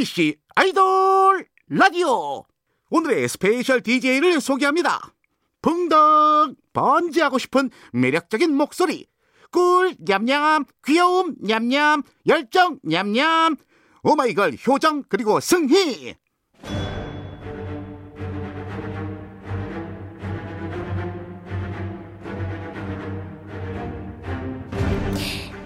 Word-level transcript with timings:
MBC 0.00 0.36
아이돌 0.54 1.46
라디오. 1.68 2.44
오늘의 2.90 3.28
special 3.28 3.82
DJ를 3.82 4.40
소개합니다. 4.40 5.14
풍덩 5.60 6.54
번지하고 6.72 7.38
싶은 7.38 7.68
매력적인 7.92 8.54
목소리. 8.56 9.06
꿀 9.52 9.94
냠냠 9.98 10.64
귀여움 10.86 11.34
냠냠 11.42 12.02
열정 12.26 12.78
냠냠. 12.82 13.56
오마이걸 14.02 14.56
효정 14.66 15.02
그리고 15.08 15.38
승희 15.38 16.14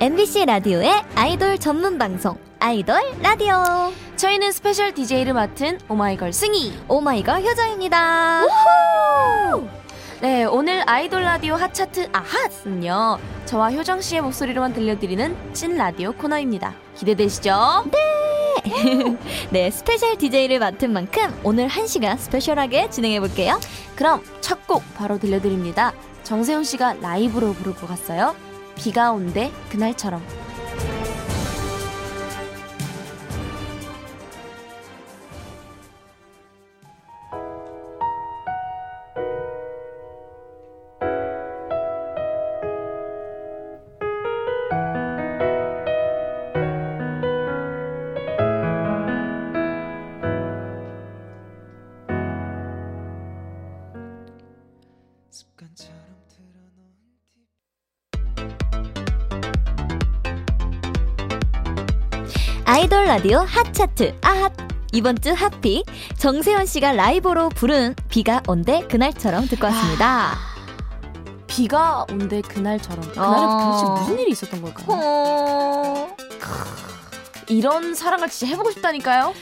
MBC 0.04 0.44
라디오의 0.44 1.02
아이돌 1.14 1.56
전문 1.56 1.96
방송 1.96 2.36
아이돌 2.58 3.00
라디오 3.22 3.54
저희는 4.16 4.52
special 4.52 4.92
DJ를 4.92 5.32
맡은 5.32 5.78
오마이걸 5.88 6.30
승희. 6.30 6.78
오마이걸 6.88 7.40
효정입니다. 7.42 8.42
네, 10.20 10.44
오늘 10.44 10.82
아이돌 10.86 11.22
라디오 11.22 11.54
핫차트 11.54 12.10
아핫은요. 12.12 13.18
저와 13.46 13.70
효정 13.72 14.02
씨의 14.02 14.20
목소리로만 14.20 14.74
들려드리는 14.74 15.54
찐 15.54 15.78
라디오 15.78 16.12
코너입니다. 16.12 16.74
기대되시죠? 16.98 17.86
네, 19.48 19.70
special 19.72 20.18
DJ를 20.18 20.58
맡은 20.58 20.92
만큼 20.92 21.34
오늘 21.42 21.66
한 21.66 21.86
시간 21.86 22.18
special하게 22.18 22.90
진행해 22.90 23.20
볼게요. 23.20 23.58
그럼 23.96 24.22
첫 24.42 24.66
곡 24.66 24.82
바로 24.96 25.18
들려드립니다. 25.18 25.94
정세훈 26.24 26.62
씨가 26.64 26.96
라이브로 27.00 27.54
부르고 27.54 27.86
갔어요. 27.86 28.34
비가 28.76 29.12
온대 29.12 29.50
그날처럼. 29.70 30.43
아이돌 62.84 63.06
라디오 63.06 63.38
핫차트 63.38 64.14
아핫 64.20 64.52
이번 64.92 65.18
주 65.18 65.32
hot 65.32 65.56
pick 65.56 65.86
정세운 66.18 66.66
씨가 66.66 66.92
라이브로 66.92 67.48
부른 67.48 67.94
비가 68.10 68.42
온대 68.46 68.86
그날처럼 68.86 69.48
듣고 69.48 69.68
왔습니다. 69.68 70.36
비가 71.46 72.04
온대 72.10 72.42
그날처럼. 72.42 73.10
그날은 73.10 73.38
어. 73.38 73.70
도대체 73.70 74.02
무슨 74.02 74.18
일이 74.18 74.32
있었던 74.32 74.60
걸까요? 74.60 74.86
어... 74.88 76.16
이런 77.48 77.94
사랑을 77.94 78.28
진짜 78.28 78.50
해보고 78.52 78.70
싶다니까요. 78.72 79.32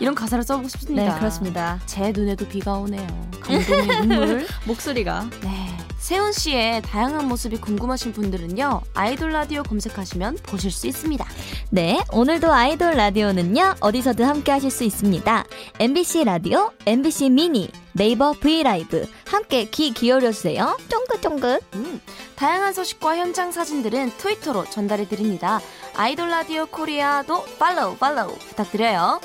이런 0.00 0.14
가사를 0.14 0.42
써보고 0.42 0.68
싶습니다. 0.68 1.04
네, 1.12 1.18
그렇습니다. 1.18 1.78
제 1.84 2.12
눈에도 2.12 2.48
비가 2.48 2.78
오네요. 2.78 3.06
감동의 3.42 3.86
눈물. 4.08 4.46
목소리가 4.64 5.28
네. 5.42 5.67
세운 5.98 6.32
씨의 6.32 6.82
다양한 6.82 7.28
모습이 7.28 7.58
궁금하신 7.60 8.12
분들은요. 8.12 8.80
아이돌 8.94 9.30
라디오 9.30 9.62
검색하시면 9.62 10.38
보실 10.44 10.70
수 10.70 10.86
있습니다. 10.86 11.26
네, 11.70 12.00
오늘도 12.12 12.52
아이돌 12.52 12.92
라디오는요, 12.94 13.74
어디서든 13.80 14.24
함께 14.24 14.52
하실 14.52 14.70
수 14.70 14.84
있습니다. 14.84 15.44
MBC 15.80 16.24
라디오, 16.24 16.70
MBC 16.86 17.30
미니, 17.30 17.70
네이버 17.92 18.32
V 18.32 18.44
LIVE, 18.44 19.06
함께 19.26 19.64
귀 19.70 19.92
기울여 19.92 20.32
주세요. 20.32 20.78
쫑긋쫑긋. 20.88 21.62
음, 21.74 22.00
다양한 22.36 22.72
소식과 22.72 23.16
현장 23.16 23.50
사진들은 23.50 24.12
트위터로 24.16 24.64
전달해 24.70 25.06
드립니다. 25.06 25.60
아이돌 25.96 26.30
라디오 26.30 26.66
코리아도 26.66 27.44
follow 27.58 27.96
follow 27.96 28.38
부탁드려요. 28.38 29.20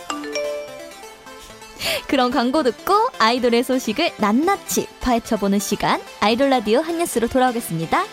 그럼 2.08 2.32
광고 2.32 2.64
듣고 2.64 2.94
아이돌의 3.20 3.64
소식을 3.64 4.12
낱낱이 4.18 4.88
파헤쳐보는 5.02 5.60
시간, 5.60 6.02
아이돌 6.20 6.50
라디오 6.50 6.80
핫뉴스로 6.80 7.28
돌아오겠습니다. 7.28 8.04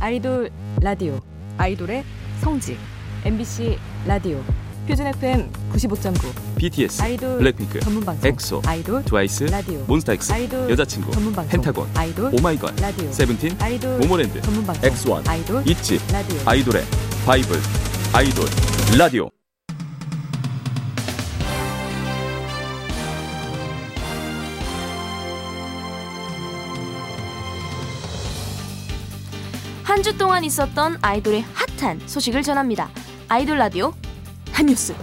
아이돌 0.00 0.50
라디오 0.80 1.20
아이돌의 1.58 2.04
성지 2.40 2.76
MBC 3.24 3.78
라디오 4.04 4.42
표준 4.88 5.06
FM 5.06 5.48
95.9 5.72 6.56
BTS, 6.56 7.02
아이돌 7.02 7.38
블랙핑크, 7.38 7.78
전문 7.80 8.04
방송 8.04 8.28
엑소, 8.28 8.62
아이돌 8.66 9.04
트와이스, 9.04 9.44
라디오 9.44 9.78
몬스타엑스, 9.86 10.32
아이돌 10.32 10.70
여자친구, 10.70 11.12
전문 11.12 11.32
방송 11.32 11.50
펜타곤, 11.50 11.88
아이돌 11.94 12.34
오마이걸, 12.34 12.74
라디오 12.80 13.12
세븐틴, 13.12 13.56
아이돌 13.60 13.98
모모랜드, 13.98 14.42
전문 14.42 14.66
방송 14.66 14.90
X1, 14.90 15.28
아이돌 15.28 15.62
ITZY, 15.68 16.00
라디오 16.12 16.36
아이돌의 16.46 16.82
바이블, 17.24 17.56
아이돌 18.14 18.44
라디오. 18.98 19.30
한 29.84 30.02
주 30.02 30.16
동안 30.16 30.42
있었던 30.44 30.98
아이돌의 31.00 31.44
핫한 31.78 32.00
소식을 32.06 32.42
전합니다. 32.42 32.90
아이돌 33.28 33.58
라디오 33.58 33.92
한뉴스. 34.52 34.94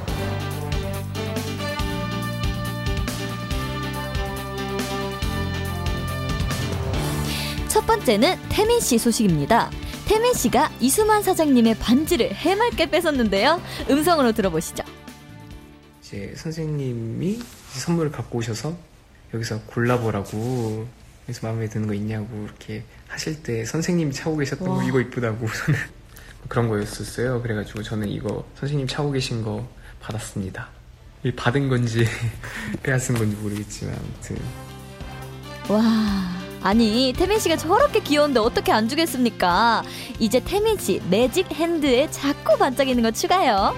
첫 7.68 7.86
번째는 7.86 8.36
태민 8.50 8.80
씨 8.80 8.98
소식입니다. 8.98 9.70
태민 10.10 10.34
씨가 10.34 10.72
이수만 10.80 11.22
사장님의 11.22 11.76
반지를 11.76 12.34
해맑게 12.34 12.90
뺏었는데요. 12.90 13.62
음성으로 13.92 14.32
들어보시죠. 14.32 14.84
이제 16.02 16.34
선생님이 16.36 17.40
선물을 17.74 18.12
갖고 18.12 18.40
오셔서 18.40 18.76
여기서 19.36 19.62
골라보라고 19.68 20.88
그래서 21.24 21.46
마음에 21.46 21.70
드는 21.70 21.86
거 21.86 21.94
있냐고 21.94 22.44
이렇게 22.44 22.84
하실 23.08 23.44
때 23.44 23.64
선생님이 23.64 24.12
차고 24.12 24.38
계셨던 24.38 24.68
거 24.68 24.84
이거 24.84 25.00
이쁘다고 25.00 25.46
저는 25.48 25.80
그런 26.50 26.70
거였었어요. 26.70 27.44
그래가지고 27.44 27.84
저는 27.84 28.10
이거 28.10 28.44
선생님 28.56 28.88
차고 28.88 29.12
계신 29.12 29.44
거 29.44 29.70
받았습니다. 30.02 30.70
이 31.24 31.32
받은 31.32 31.70
건지 31.70 32.04
빼앗은 32.82 33.14
건지 33.14 33.36
모르겠지만 33.36 33.94
아무튼 33.94 34.38
와. 35.70 36.39
아니, 36.62 37.14
태민 37.16 37.40
씨가 37.40 37.56
저렇게 37.56 38.02
귀여운데 38.02 38.40
어떻게 38.40 38.72
안 38.72 38.90
주겠습니까? 38.90 39.84
이제 40.20 40.42
태민 40.44 40.78
씨 40.78 41.02
매직 41.10 41.52
핸드에 41.54 42.10
자꾸 42.12 42.58
반짝이는 42.58 43.02
거 43.02 43.12
추가요. 43.12 43.74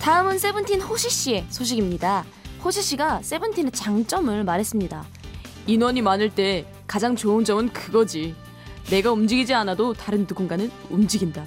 다음은 0.00 0.38
세븐틴 0.38 0.80
호시 0.80 1.08
씨의 1.08 1.46
소식입니다. 1.48 2.24
호시 2.62 2.82
씨가 2.82 3.22
세븐틴의 3.22 3.70
장점을 3.72 4.42
말했습니다. 4.44 5.04
인원이 5.66 6.02
많을 6.02 6.30
때 6.30 6.66
가장 6.86 7.14
좋은 7.14 7.44
점은 7.44 7.72
그거지. 7.72 8.34
내가 8.90 9.12
움직이지 9.12 9.54
않아도 9.54 9.94
다른 9.94 10.26
누군가는 10.28 10.70
움직인다. 10.90 11.44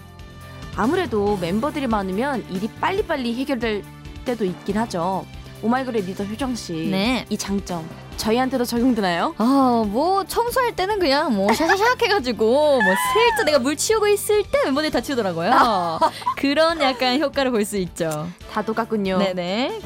아무래도 0.75 1.38
멤버들이 1.38 1.85
많으면 1.85 2.45
일이 2.50 2.68
빨리빨리 2.79 3.35
해결될 3.35 3.84
때도 4.25 4.45
있긴 4.45 4.78
하죠. 4.78 5.25
오마이걸의 5.62 6.03
리더 6.03 6.23
효정 6.23 6.56
씨. 6.56 6.73
네. 6.91 7.25
이 7.29 7.38
장점 7.38 7.88
저희한테도 8.18 8.66
적용되나요? 8.66 9.35
아, 9.38 9.84
뭐 9.88 10.23
청소할 10.25 10.75
때는 10.75 11.00
그냥 11.00 11.35
뭐 11.35 11.47
샤샤샥 11.51 12.01
해가지고 12.03 12.45
뭐 12.81 12.94
슬쩍 13.13 13.45
내가 13.45 13.59
뭘 13.59 13.75
치우고 13.75 14.07
있을 14.07 14.44
때 14.44 14.59
멤버들이 14.65 14.92
다 14.92 15.01
치우더라고요. 15.01 16.00
그런 16.38 16.81
약간 16.81 17.19
효과를 17.21 17.51
볼 17.51 17.63
수 17.65 17.77
있죠. 17.77 18.27
다 18.51 18.62
똑같군요. 18.62 19.18
네네. 19.19 19.80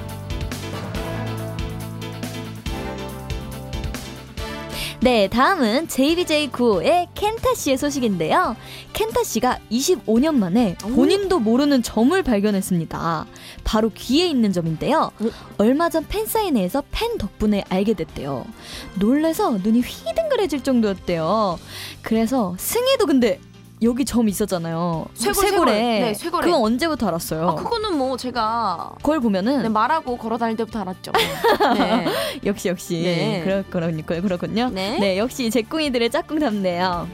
네, 5.03 5.27
다음은 5.29 5.87
JBJ95의 5.87 7.07
켄타 7.15 7.55
씨의 7.55 7.79
소식인데요. 7.79 8.55
켄타 8.93 9.23
씨가 9.23 9.57
25년 9.71 10.35
만에 10.35 10.75
본인도 10.77 11.39
모르는 11.39 11.81
점을 11.81 12.21
발견했습니다. 12.21 13.25
바로 13.63 13.89
귀에 13.95 14.27
있는 14.27 14.53
점인데요. 14.53 15.09
얼마 15.57 15.89
전 15.89 16.05
팬사인회에서 16.07 16.83
팬 16.91 17.17
덕분에 17.17 17.63
알게 17.69 17.95
됐대요. 17.95 18.45
놀래서 18.99 19.57
눈이 19.63 19.81
휘둥그레질 19.81 20.63
정도였대요. 20.63 21.57
그래서 22.03 22.55
승희도 22.59 23.07
근데 23.07 23.39
여기 23.83 24.05
점 24.05 24.29
있었잖아요. 24.29 25.07
쇄골, 25.15 25.33
쇄골. 25.49 25.65
네, 25.65 26.13
쇄골에. 26.13 26.45
그건 26.45 26.61
언제부터 26.61 27.07
알았어요? 27.07 27.49
아, 27.49 27.55
그거는 27.55 27.97
뭐 27.97 28.15
제가 28.15 28.91
그걸 28.97 29.19
보면은 29.19 29.63
네, 29.63 29.69
말하고 29.69 30.17
걸어 30.17 30.37
다닐 30.37 30.55
때부터 30.55 30.81
알았죠. 30.81 31.11
네. 31.75 32.05
역시 32.45 32.67
역시 32.69 33.01
네. 33.03 33.41
그렇, 33.43 33.63
그렇군요. 33.69 34.03
그렇군요. 34.03 34.69
네. 34.69 34.99
네, 34.99 35.17
역시 35.17 35.49
제꿍이들의 35.49 36.11
짝꿍답네요. 36.11 37.07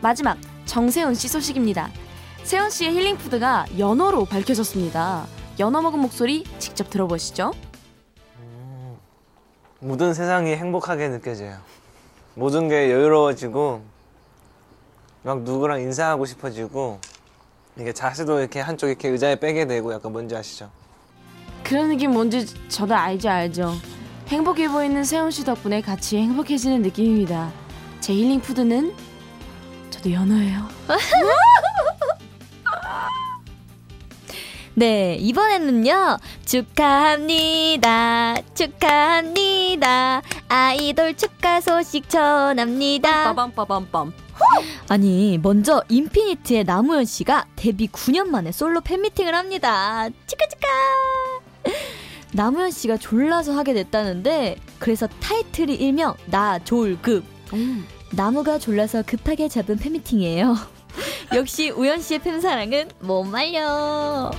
마지막 0.00 0.36
정세훈 0.66 1.14
씨 1.14 1.28
소식입니다. 1.28 1.90
세훈 2.42 2.70
씨의 2.70 2.92
힐링 2.92 3.16
푸드가 3.18 3.66
연어로 3.78 4.24
밝혀졌습니다. 4.24 5.26
연어 5.60 5.80
먹은 5.80 6.00
목소리 6.00 6.42
직접 6.58 6.90
들어보시죠. 6.90 7.52
모든 9.78 10.12
세상이 10.12 10.56
행복하게 10.56 11.08
느껴져요. 11.08 11.58
모든 12.34 12.68
게 12.68 12.90
여유로워지고 12.90 13.82
막 15.22 15.42
누구랑 15.42 15.80
인사하고 15.80 16.26
싶어지고 16.26 16.98
이게 17.78 17.92
자세도 17.92 18.40
이렇게 18.40 18.60
한쪽 18.60 18.88
이렇게 18.88 19.08
의자에 19.08 19.36
빼게 19.36 19.66
되고 19.66 19.92
약간 19.92 20.12
뭔지 20.12 20.34
아시죠? 20.34 20.70
그런 21.62 21.88
느낌 21.88 22.10
뭔지 22.12 22.46
저도 22.68 22.94
알죠 22.94 23.28
알죠. 23.30 23.72
행복해 24.28 24.68
보이는 24.68 25.04
세훈 25.04 25.30
씨 25.30 25.44
덕분에 25.44 25.80
같이 25.80 26.16
행복해지는 26.18 26.82
느낌입니다. 26.82 27.52
제 28.00 28.12
힐링 28.14 28.40
푸드는 28.40 28.94
저도 29.90 30.10
연어예요. 30.12 30.68
네, 34.74 35.16
이번에는요. 35.20 36.18
축하합니다. 36.46 38.36
축하합니다. 38.54 40.22
아이돌 40.48 41.14
축하 41.14 41.60
소식 41.60 42.08
전합니다. 42.08 43.34
빠밤빠밤빰. 43.34 44.12
아니, 44.88 45.38
먼저 45.38 45.82
인피니트의 45.88 46.64
남우현 46.64 47.04
씨가 47.04 47.46
데뷔 47.54 47.86
9년 47.88 48.28
만에 48.28 48.50
솔로 48.50 48.80
팬미팅을 48.80 49.34
합니다. 49.34 50.08
축하축하! 50.26 50.68
남우현 52.32 52.70
씨가 52.70 52.96
졸라서 52.96 53.52
하게 53.52 53.74
됐다는데, 53.74 54.56
그래서 54.78 55.06
타이틀이 55.20 55.74
일명 55.74 56.14
나 56.26 56.58
졸급. 56.58 57.24
나무가 58.12 58.58
졸라서 58.58 59.02
급하게 59.02 59.48
잡은 59.48 59.76
팬미팅이에요. 59.76 60.56
역시 61.34 61.70
우현 61.70 62.00
씨의 62.00 62.20
팬사랑은 62.20 62.90
못 63.00 63.24
말려. 63.24 64.30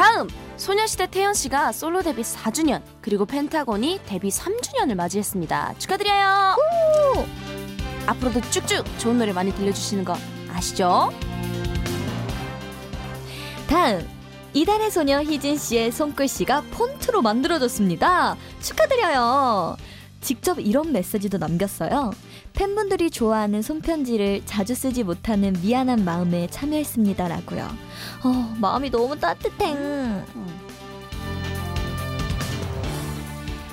다음 0.00 0.28
소녀시대 0.56 1.10
태연 1.10 1.34
씨가 1.34 1.72
솔로 1.72 2.00
데뷔 2.00 2.22
4주년 2.22 2.80
그리고 3.02 3.26
펜타곤이 3.26 4.00
데뷔 4.06 4.30
3주년을 4.30 4.94
맞이했습니다. 4.94 5.74
축하드려요. 5.76 6.56
앞으로도 8.06 8.40
쭉쭉 8.50 8.82
좋은 8.98 9.18
노래 9.18 9.34
많이 9.34 9.54
들려주시는 9.54 10.06
거 10.06 10.16
아시죠? 10.48 11.10
다음 13.68 14.08
이달의 14.54 14.90
소녀 14.90 15.22
희진 15.22 15.58
씨의 15.58 15.92
손글씨가 15.92 16.62
폰트로 16.70 17.20
만들어졌습니다. 17.20 18.36
축하드려요. 18.62 19.76
직접 20.22 20.58
이런 20.58 20.92
메시지도 20.92 21.36
남겼어요. 21.36 22.12
팬분들이 22.60 23.10
좋아하는 23.10 23.62
손편지를 23.62 24.42
자주 24.44 24.74
쓰지 24.74 25.02
못하는 25.02 25.56
미안한 25.62 26.04
마음에 26.04 26.46
참여했습니다라고요. 26.48 27.64
어, 28.22 28.54
마음이 28.60 28.90
너무 28.90 29.18
따뜻해. 29.18 29.74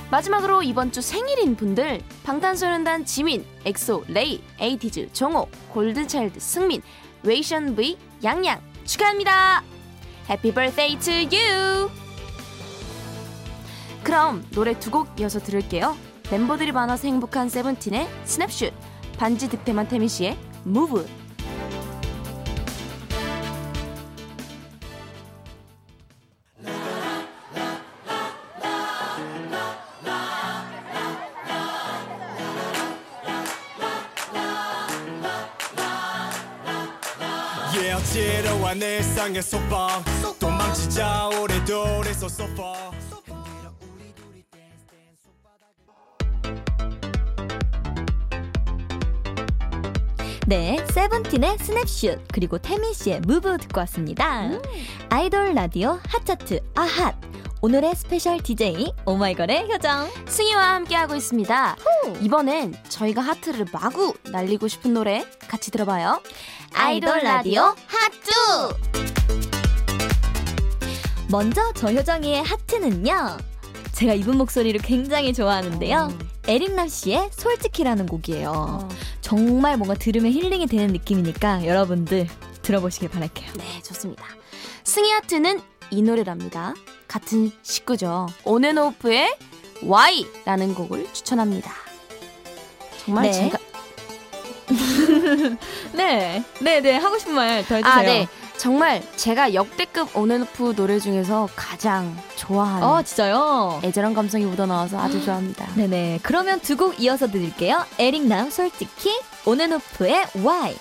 마지막으로 0.10 0.64
이번 0.64 0.94
주 0.94 1.02
생일인 1.02 1.58
분들 1.58 2.00
방탄소년단 2.24 3.04
지민, 3.04 3.46
엑소, 3.66 4.06
레이, 4.08 4.42
에이티즈, 4.58 5.10
종호, 5.12 5.50
골든차일드 5.74 6.40
승민, 6.40 6.82
웨이션 7.24 7.76
V, 7.76 7.98
양양 8.24 8.62
축하합니다. 8.86 9.66
happy 10.30 10.54
birthday. 10.54 10.98
그럼 14.02 14.46
노래 14.52 14.80
두 14.80 14.92
곡 14.92 15.20
이어서 15.20 15.40
들을게요. 15.40 16.07
멤버들이 16.30 16.72
많아서 16.72 17.08
행복한 17.08 17.48
세븐틴의 17.48 18.08
Snap 18.26 18.45
Shoot, 18.45 18.74
반지 19.18 19.50
득템한 19.50 19.88
태민 19.88 20.08
씨의 20.08 20.38
MOVE. 20.64 21.08
어지러운 38.18 38.82
일상의 38.82 39.44
소방 39.44 40.04
도망치자 40.40 41.28
오래도래서 41.28 42.28
far 42.54 43.07
네, 50.50 50.78
세븐틴의 50.94 51.58
Snap 51.58 51.90
Shoot 51.90 52.30
그리고 52.32 52.58
태민 52.58 52.94
씨의 52.94 53.20
MOVE 53.22 53.58
듣고 53.58 53.82
왔습니다. 53.82 54.50
아이돌 55.10 55.54
라디오 55.54 56.00
핫차트 56.08 56.62
아핫. 56.74 57.16
오늘의 57.62 57.96
special 57.96 58.40
DJ 58.40 58.94
오마이걸의 59.06 59.68
효정. 59.70 60.08
승희와 60.26 60.76
함께하고 60.76 61.16
있습니다. 61.16 61.76
이번엔 62.22 62.76
저희가 62.88 63.22
하트를 63.22 63.66
마구 63.74 64.14
날리고 64.32 64.70
싶은 64.70 64.94
노래 64.94 65.26
같이 65.50 65.70
들어봐요. 65.70 66.22
아이돌 66.74 67.20
라디오 67.24 67.64
하트 67.88 68.32
먼저 71.30 71.74
저 71.76 71.92
효정이의 71.92 72.42
하트는요 72.44 73.38
제가 73.92 74.14
이분 74.14 74.38
목소리를 74.38 74.80
굉장히 74.82 75.34
좋아하는데요 75.34 76.18
에릭남 76.48 76.88
씨의 76.88 77.30
솔직히라는 77.34 78.06
곡이에요 78.06 78.52
어, 78.56 78.90
정말 79.22 79.78
뭔가 79.78 79.96
들으면 79.96 80.32
힐링이 80.32 80.68
되는 80.68 80.88
느낌이니까 80.88 81.66
여러분들 81.66 82.28
들어보시길 82.62 83.10
바랄게요 83.10 83.54
네, 83.58 83.82
좋습니다. 83.84 84.26
승희 84.84 85.12
하트는 85.12 85.62
이 85.92 86.02
노래랍니다. 86.02 86.74
같은 87.08 87.52
식구죠. 87.64 88.28
온앤오프의 88.44 89.38
Y라는 89.84 90.74
곡을 90.76 91.08
추천합니다. 91.14 91.72
정말 93.06 93.24
네. 93.26 93.32
제가 93.32 93.58
네, 95.94 96.44
네, 96.62 96.82
네 96.82 96.98
하고 96.98 97.18
싶은 97.18 97.34
말 97.34 97.64
더 97.66 97.76
해주세요 97.76 97.94
아, 97.94 98.02
네. 98.02 98.28
정말 98.58 99.04
제가 99.16 99.54
역대급 99.54 100.16
온앤오프 100.18 100.76
노래 100.76 101.00
중에서 101.00 101.48
가장 101.56 102.18
좋아하는 102.36 102.88
어 102.88 103.02
진짜요? 103.04 103.82
애절한 103.84 104.14
감성이 104.14 104.46
묻어나와서 104.46 105.00
아주 105.00 105.24
좋아합니다. 105.24 105.68
네네. 105.76 106.20
그러면 106.24 106.60
두 106.62 106.78
곡 106.78 107.00
이어서 107.00 107.28
드릴게요. 107.28 107.84
에릭남 107.98 108.50
솔직히 108.52 109.10
온앤오프의 109.46 110.26
Y 110.44 110.76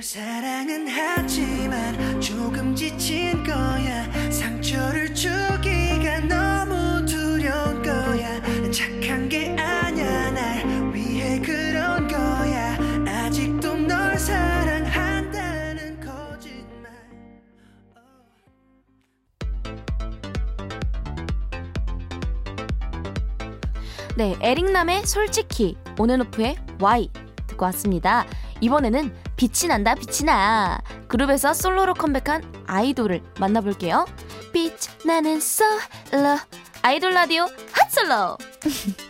사랑은 0.00 0.88
하지만 0.88 2.20
조금 2.22 2.74
지친 2.74 3.44
거야. 3.44 4.30
상처를 4.30 5.14
주기 5.14 5.59
네, 24.20 24.36
에릭남의 24.42 25.06
솔직히 25.06 25.78
온앤오프의 25.98 26.54
Why 26.78 27.08
듣고 27.46 27.64
왔습니다. 27.64 28.26
이번에는 28.60 29.14
빛이 29.36 29.66
난다 29.66 29.94
빛이 29.94 30.26
나 30.26 30.78
그룹에서 31.08 31.54
솔로로 31.54 31.94
컴백한 31.94 32.66
아이돌을 32.66 33.22
만나볼게요. 33.38 34.04
빛 34.52 34.74
나는 35.06 35.40
솔로 35.40 36.36
아이돌 36.82 37.14
라디오 37.14 37.46
핫솔로 37.72 38.36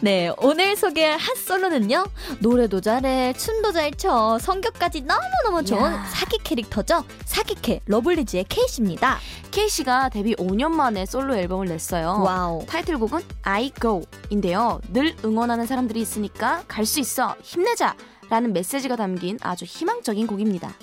네, 0.00 0.30
오늘 0.38 0.76
소개할 0.76 1.18
핫 1.18 1.34
솔로는요. 1.38 2.04
노래도 2.40 2.80
잘해, 2.80 3.32
춤도 3.34 3.72
잘 3.72 3.90
춰, 3.92 4.38
성격까지 4.38 5.02
너무너무 5.02 5.64
좋은 5.64 5.80
이야. 5.90 6.04
사기 6.12 6.36
캐릭터죠. 6.44 7.04
사기캐 7.24 7.80
러블리즈의 7.86 8.44
케이 8.48 8.64
씨입니다. 8.64 9.18
케이 9.50 9.72
씨가 9.72 10.10
데뷔 10.10 10.34
5년 10.34 10.72
만에 10.72 11.06
솔로 11.06 11.34
앨범을 11.36 11.68
냈어요. 11.68 12.20
Wow. 12.22 12.66
타이틀곡은 12.66 13.22
I 13.44 13.70
Go인데요. 13.80 14.80
늘 14.92 15.14
응원하는 15.24 15.66
사람들이 15.66 16.00
있으니까 16.00 16.64
갈 16.68 16.84
수 16.84 17.00
있어 17.00 17.34
힘내자 17.42 17.94
라는 18.28 18.52
메시지가 18.52 18.96
담긴 18.96 19.38
아주 19.40 19.64
희망적인 19.64 20.26
곡입니다. 20.26 20.74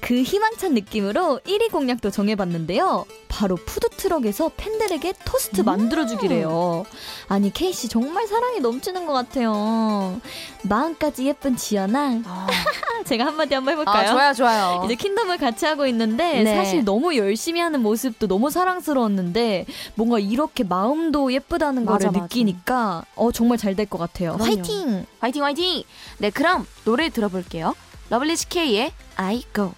그 0.00 0.22
희망찬 0.22 0.74
느낌으로 0.74 1.40
1위 1.44 1.70
공약도 1.70 2.10
정해봤는데요. 2.10 3.04
바로 3.28 3.56
푸드트럭에서 3.56 4.50
팬들에게 4.56 5.12
토스트 5.24 5.60
만들어주기래요. 5.62 6.84
아니, 7.28 7.52
케이 7.52 7.70
씨 7.70 7.88
정말 7.88 8.26
사랑이 8.26 8.60
넘치는 8.60 9.06
것 9.06 9.12
같아요. 9.12 10.20
마음까지 10.62 11.26
예쁜 11.26 11.56
지연아. 11.56 12.22
제가 13.04 13.26
한마디 13.26 13.54
한번 13.54 13.72
해볼까요? 13.72 14.08
아, 14.08 14.10
좋아요, 14.12 14.32
좋아요. 14.34 14.82
이제 14.84 14.94
퀸덤을 14.94 15.38
같이 15.38 15.64
하고 15.66 15.86
있는데 15.86 16.42
네. 16.42 16.54
사실 16.56 16.84
너무 16.84 17.16
열심히 17.16 17.60
하는 17.60 17.80
모습도 17.80 18.26
너무 18.26 18.50
사랑스러웠는데 18.50 19.66
뭔가 19.94 20.18
이렇게 20.18 20.64
마음도 20.64 21.32
예쁘다는 21.32 21.84
맞아, 21.84 21.92
거를 21.98 22.06
맞아. 22.12 22.22
느끼니까 22.22 23.04
어 23.14 23.30
정말 23.32 23.56
잘 23.58 23.74
될 23.76 23.86
것 23.88 23.98
같아요. 23.98 24.36
화이팅! 24.40 25.06
화이팅, 25.20 25.44
화이팅! 25.44 25.82
네, 26.18 26.30
그럼 26.30 26.66
노래 26.84 27.08
들어볼게요. 27.10 27.74
러블리즈 28.10 28.48
K의 28.48 28.92
I 29.16 29.42
Go. 29.52 29.72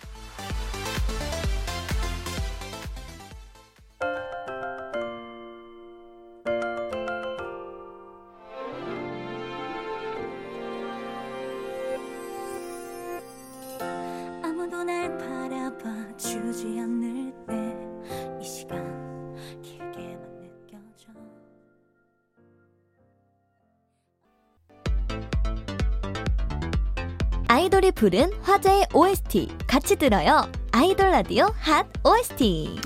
아이돌이 27.90 27.92
부른 27.92 28.32
화제의 28.42 28.87
OST 28.94 29.49
같이 29.66 29.97
들어요. 29.97 30.50
아이돌 30.73 31.11
라디오 31.11 31.52
핫 31.59 31.87
OST. 32.04 32.76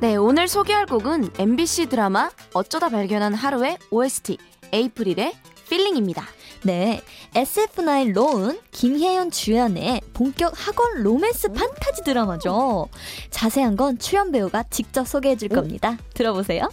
네, 0.00 0.16
오늘 0.16 0.48
소개할 0.48 0.86
곡은 0.86 1.30
MBC 1.38 1.86
드라마 1.86 2.30
어쩌다 2.52 2.88
발견한 2.88 3.34
하루의 3.34 3.78
OST 3.90 4.38
에이프릴의 4.72 5.32
Feeling입니다. 5.68 6.24
네, 6.62 7.00
SF9 7.34 8.12
로운, 8.12 8.60
김혜윤 8.70 9.30
주연의 9.30 10.00
본격 10.14 10.52
학원 10.56 11.02
로맨스 11.02 11.52
판타지 11.52 12.04
드라마죠. 12.04 12.88
자세한 13.30 13.76
건 13.76 13.98
출연 13.98 14.30
배우가 14.32 14.64
직접 14.64 15.06
소개해 15.06 15.36
줄 15.36 15.48
겁니다. 15.48 15.96
들어보세요. 16.14 16.68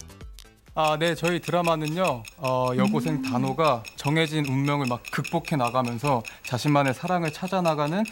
아, 0.80 0.96
네, 0.96 1.16
저희 1.16 1.40
드라마는요, 1.40 2.22
어, 2.36 2.68
여고생 2.76 3.22
단오가 3.22 3.82
정해진 3.96 4.46
운명을 4.46 4.86
막 4.86 5.02
극복해 5.10 5.56
나가면서 5.56 6.22
자신만의 6.46 6.94
사랑을 6.94 7.32
찾아 7.32 7.60
나가는 7.60 8.04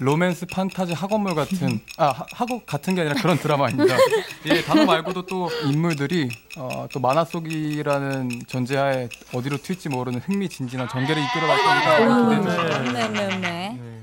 로맨스 0.00 0.46
판타지 0.46 0.94
학원물 0.94 1.36
같은, 1.36 1.78
아, 1.98 2.06
하- 2.08 2.26
학원 2.32 2.66
같은 2.66 2.96
게 2.96 3.02
아니라 3.02 3.14
그런 3.22 3.38
드라마입니다. 3.38 3.94
예, 4.46 4.62
단오 4.64 4.84
말고도 4.84 5.26
또 5.26 5.48
인물들이, 5.64 6.28
어, 6.56 6.88
또 6.92 6.98
만화 6.98 7.24
속이라는 7.24 8.46
전제하에 8.48 9.08
어디로 9.32 9.58
튈지 9.58 9.88
모르는 9.88 10.18
흥미진진한 10.26 10.88
전개를 10.88 11.22
이끌어 11.22 11.46
갈 11.46 11.56
거니까 11.56 12.22
기대해 12.40 12.42
주시면 12.82 12.94
네네 12.94 13.38
네. 13.38 14.02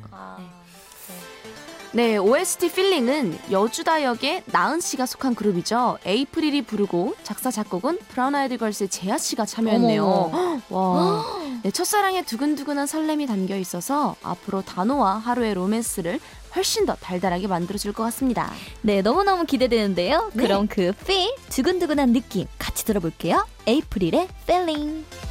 네, 1.92 2.18
OST 2.18 2.72
Feeling은 2.72 3.40
여주다 3.50 4.04
역의 4.04 4.44
나은 4.46 4.80
씨가 4.80 5.08
속한 5.08 5.34
그룹이죠. 5.34 5.98
에이프릴이 6.06 6.62
부르고 6.62 7.16
작사 7.24 7.50
작곡은 7.50 7.98
브라운 8.10 8.36
아이드 8.36 8.58
걸스의 8.58 8.90
제아 8.90 9.18
씨가 9.18 9.46
참여했네요. 9.46 10.62
와. 10.70 11.26
네, 11.64 11.72
첫사랑에 11.72 12.22
두근두근한 12.22 12.86
설렘이 12.86 13.26
담겨 13.26 13.56
있어서 13.58 14.16
앞으로 14.22 14.62
단오와 14.62 15.18
하루의 15.18 15.56
로맨스를 15.56 16.20
훨씬 16.56 16.86
더 16.86 16.96
달달하게 16.96 17.48
만들어줄 17.48 17.94
것 17.94 18.04
같습니다. 18.04 18.52
네, 18.84 19.02
너무너무 19.02 19.46
기대되는데요. 19.46 20.30
네. 20.34 20.44
그럼 20.44 20.68
그 20.68 20.94
feel, 21.02 21.36
두근두근한 21.50 22.14
느낌 22.14 22.46
같이 22.60 22.86
들어볼게요. 22.86 23.48
에이프릴의 23.66 24.28
Feeling. 24.44 25.04
고 25.04 25.29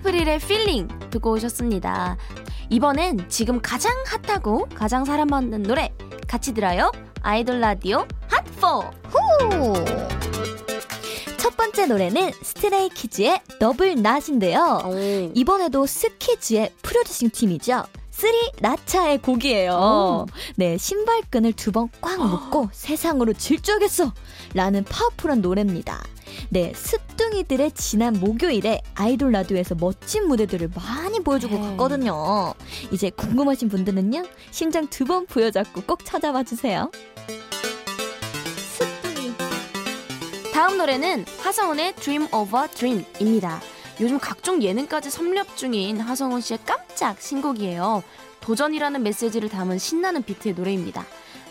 에이프릴의 0.00 0.38
Feeling 0.40 0.88
듣고 1.10 1.32
오셨습니다. 1.32 2.16
이번엔 2.70 3.28
지금 3.28 3.60
가장 3.60 3.92
핫하고 4.06 4.66
가장 4.74 5.04
사랑받는 5.04 5.62
노래 5.62 5.92
같이 6.26 6.54
들어요. 6.54 6.90
아이돌 7.22 7.60
라디오 7.60 8.06
핫4. 8.28 8.90
후! 9.08 9.74
첫 11.38 11.56
번째 11.56 11.86
노래는 11.86 12.32
스트레이 12.42 12.88
키즈의 12.88 13.40
Double 13.58 14.00
Knot인데요. 14.00 14.82
이번에도 15.34 15.86
스키즈의 15.86 16.72
producing 16.82 17.30
팀이죠. 17.30 17.84
쓰리 18.10 18.36
라차의 18.60 19.18
곡이에요. 19.18 20.26
네, 20.56 20.76
신발끈을 20.76 21.54
두 21.54 21.72
번 21.72 21.88
꽉 22.02 22.18
묶고 22.20 22.68
세상으로 22.72 23.32
질주하겠어! 23.32 24.12
라는 24.54 24.84
파워풀한 24.84 25.40
노래입니다. 25.40 26.02
네, 26.50 26.72
습둥이들의 26.74 27.72
지난 27.72 28.18
목요일에 28.20 28.80
아이돌 28.94 29.32
라디오에서 29.32 29.74
멋진 29.76 30.26
무대들을 30.28 30.70
많이 30.74 31.20
보여주고 31.20 31.54
네. 31.56 31.60
갔거든요. 31.62 32.54
이제 32.90 33.10
궁금하신 33.10 33.68
분들은요, 33.68 34.24
심장 34.50 34.86
두 34.88 35.04
번 35.04 35.26
부여잡고 35.26 35.82
꼭 35.82 36.04
찾아봐 36.04 36.44
주세요. 36.44 36.90
습둥이. 38.78 39.32
다음 40.52 40.78
노래는 40.78 41.24
하성운의 41.40 41.94
Dream 41.96 42.28
Over 42.32 42.68
Dream입니다. 42.68 43.60
요즘 44.00 44.18
각종 44.18 44.62
예능까지 44.62 45.10
섭렵 45.10 45.56
중인 45.56 46.00
하성운 46.00 46.40
씨의 46.40 46.60
깜짝 46.64 47.20
신곡이에요. 47.20 48.02
도전이라는 48.40 49.02
메시지를 49.02 49.48
담은 49.48 49.78
신나는 49.78 50.22
비트의 50.22 50.54
노래입니다. 50.54 51.04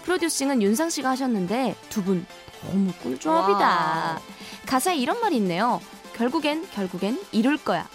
프로듀싱은 0.03 0.61
윤상 0.61 0.89
씨가 0.89 1.09
하셨는데 1.11 1.75
두 1.89 2.01
분 2.03 2.25
너무 2.63 2.91
꿀조합이다. 3.01 3.59
와. 3.59 4.19
가사에 4.65 4.97
이런 4.97 5.19
말이 5.21 5.37
있네요. 5.37 5.81
결국엔 6.15 6.69
결국엔 6.71 7.21
이룰 7.31 7.57
거야. 7.57 7.87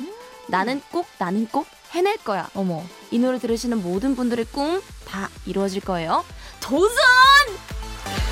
나는 0.49 0.81
꼭 0.91 1.07
나는 1.19 1.47
꼭 1.47 1.67
해낼 1.93 2.17
거야. 2.19 2.49
어머. 2.55 2.83
이 3.11 3.19
노래 3.19 3.39
들으시는 3.39 3.83
모든 3.83 4.17
분들의 4.17 4.47
꿈 4.47 4.81
다 5.15 5.29
이루어질 5.47 5.81
거예요. 5.83 6.25
도전! 6.61 6.97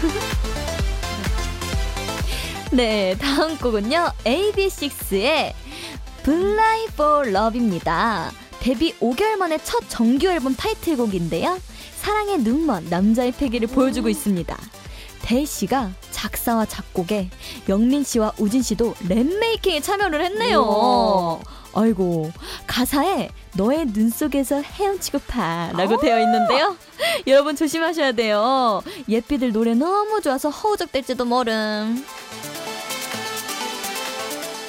네, 2.73 3.17
다음 3.19 3.57
곡은요. 3.59 4.13
AB6IX의 4.25 5.53
Fly 6.21 6.85
for 6.93 7.29
Love입니다. 7.29 8.33
데뷔 8.61 8.95
5개월 8.99 9.37
만에 9.37 9.59
첫 9.59 9.81
정규 9.89 10.27
앨범 10.29 10.55
타이틀곡인데요. 10.57 11.61
사랑의 11.97 12.39
눈먼 12.39 12.87
남자의 12.89 13.33
패기를 13.33 13.69
보여주고 13.69 14.09
있습니다. 14.09 14.57
대희 15.23 15.45
씨가 15.47 15.93
작사와 16.23 16.67
작곡에 16.67 17.29
영민 17.69 18.05
씨와 18.05 18.33
우진 18.39 18.63
씨도 18.63 18.95
랩 19.09 19.27
메이킹에 19.27 19.81
참여를 19.81 20.25
했네요. 20.25 20.61
우와. 20.61 21.41
아이고 21.75 22.31
가사에 22.69 23.31
너의 23.57 23.87
눈 23.87 24.09
속에서 24.09 24.63
헤엄치고 24.63 25.19
파라고 25.27 25.99
되어 25.99 26.21
있는데요. 26.21 26.77
여러분 27.27 27.57
조심하셔야 27.57 28.13
돼요. 28.13 28.83
예삐들 29.09 29.53
노래 29.53 29.75
너무 29.75 30.21
좋아서 30.21 30.49
허우적댈지도 30.49 31.25
모름. 31.25 32.05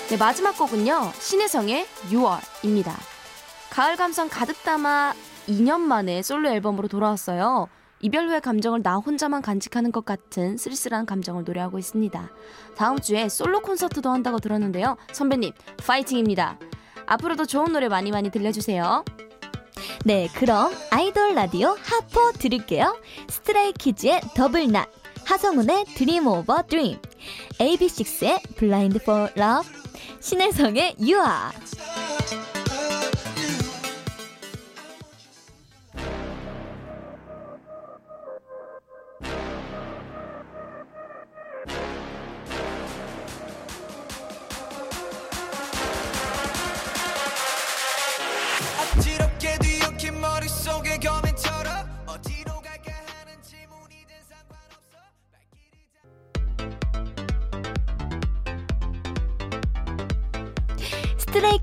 네, 0.10 0.18
마지막 0.18 0.58
곡은요. 0.58 1.12
신혜성의 1.20 1.86
6월입니다. 2.10 2.94
가을 3.70 3.96
감성 3.96 4.28
가득 4.28 4.64
담아 4.64 5.14
2년 5.48 5.82
만에 5.82 6.24
솔로 6.24 6.50
앨범으로 6.50 6.88
돌아왔어요. 6.88 7.68
이별 8.04 8.28
후의 8.28 8.42
감정을 8.42 8.84
나 8.84 8.98
혼자만 8.98 9.42
간직하는 9.42 9.94
것 9.94 10.04
같은 10.04 10.58
쓸쓸한 10.58 11.06
감정을 11.06 11.46
노래하고 11.46 11.80
있습니다. 11.80 12.30
다음 12.76 13.00
주에 13.00 13.30
솔로 13.30 13.62
콘서트도 13.62 14.10
한다고 14.10 14.40
들었는데요. 14.40 14.98
선배님, 15.14 15.54
파이팅입니다. 15.78 16.60
앞으로도 17.06 17.46
좋은 17.46 17.72
노래 17.72 17.88
많이 17.88 18.12
많이 18.12 18.30
들려주세요. 18.30 19.06
네, 20.04 20.28
그럼 20.36 20.74
아이돌 20.92 21.34
라디오 21.34 21.78
핫포 21.82 22.34
드릴게요. 22.34 23.00
스트레이키즈의 23.30 24.20
Double 24.36 24.70
Knot, 24.70 24.90
하성운의 25.26 25.86
Dream 25.96 26.28
Over 26.28 26.62
Dream, 26.64 27.00
AB6IX의 27.60 28.58
Blind 28.58 29.00
for 29.00 29.30
Love, 29.36 29.66
신혜성의 30.20 30.98
유아. 31.00 31.52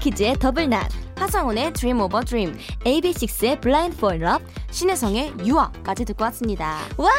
스트레이키즈의 0.01 0.39
Double 0.39 0.66
Knot, 0.66 0.89
하성운의 1.17 1.73
Dream 1.75 2.01
Over 2.01 2.25
Dream, 2.25 2.59
AB6IX의 2.85 3.61
Blind 3.61 3.97
for 3.97 4.17
Love, 4.17 4.45
신혜성의 4.71 5.35
유아까지 5.45 6.05
듣고 6.07 6.25
왔습니다. 6.25 6.79
와, 6.97 7.11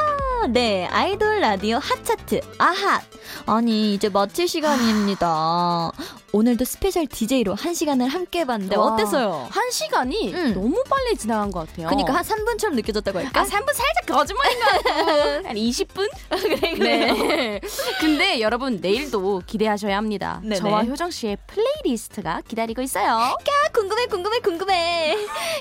네, 0.50 0.88
아이돌 0.88 1.39
라디오 1.39 1.77
핫차트 1.77 2.41
아핫. 2.57 3.03
아니 3.45 3.93
이제 3.93 4.09
마칠 4.09 4.47
시간입니다. 4.47 5.91
오늘도 6.33 6.63
special 6.63 7.08
DJ로 7.07 7.55
한 7.55 7.73
시간을 7.73 8.07
함께 8.07 8.39
해봤는데 8.41 8.75
와, 8.77 8.93
어땠어요? 8.93 9.47
한 9.50 9.71
시간이 9.71 10.33
음. 10.33 10.53
너무 10.53 10.81
빨리 10.89 11.17
지나간 11.17 11.51
것 11.51 11.67
같아요. 11.67 11.88
그러니까 11.88 12.13
한 12.13 12.23
3분처럼 12.23 12.75
느껴졌다고 12.75 13.19
할까? 13.19 13.41
아, 13.41 13.43
3분 13.43 13.73
살짝 13.73 14.05
거짓말인 14.07 14.59
것 14.59 14.65
같고. 14.65 15.11
한 15.47 15.55
20분? 15.55 16.09
그래 16.29 16.73
네. 16.79 17.61
근데 18.00 18.39
여러분, 18.39 18.79
내일도 18.81 19.41
기대하셔야 19.45 19.97
합니다. 19.97 20.39
네네. 20.43 20.55
저와 20.55 20.83
효정 20.85 21.11
씨의 21.11 21.38
playlist가 21.48 22.41
기다리고 22.47 22.81
있어요. 22.81 23.09
아, 23.11 23.35
궁금해 23.73 24.05
궁금해 24.07 24.39
궁금해. 24.39 25.17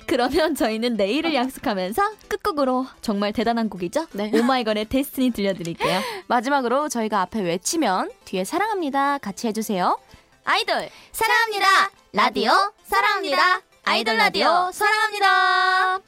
그러면 0.06 0.54
저희는 0.54 0.94
내일을 0.96 1.34
약속하면서 1.34 2.02
끝곡으로 2.28 2.86
정말 3.00 3.32
대단한 3.32 3.68
곡이죠? 3.68 4.06
네. 4.12 4.30
오마이걸의 4.34 4.86
Destiny 4.86 5.30
들려드릴게요. 5.30 6.00
마지막으로 6.28 6.88
저희가 6.88 7.20
앞에 7.22 7.40
외치면 7.40 8.10
뒤에 8.24 8.44
사랑합니다. 8.44 9.18
같이 9.18 9.48
해주세요. 9.48 9.98
아이돌 10.44 10.88
사랑합니다. 11.12 11.90
라디오 12.12 12.52
사랑합니다. 12.84 13.60
아이돌 13.84 14.16
라디오 14.16 14.70
사랑합니다. 14.72 16.00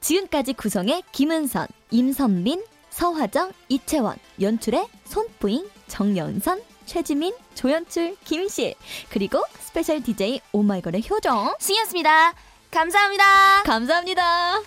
지금까지 0.00 0.54
구성의 0.54 1.02
김은선, 1.12 1.68
임선민, 1.90 2.64
서화정, 2.90 3.52
이채원, 3.68 4.16
연출의 4.40 4.86
손뿌잉, 5.04 5.68
정연선, 5.88 6.62
최지민, 6.86 7.34
조연출, 7.54 8.16
김실, 8.24 8.74
그리고 9.10 9.44
스페셜 9.60 10.02
DJ 10.02 10.40
오마이걸의 10.52 11.04
효정. 11.08 11.54
승희였습니다. 11.60 12.34
감사합니다. 12.70 13.62
감사합니다. 13.64 14.60